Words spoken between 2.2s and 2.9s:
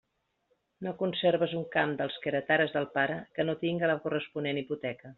que heretares